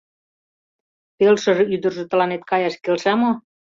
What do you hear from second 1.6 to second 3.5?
ӱдыржӧ тыланет каяш келша мо?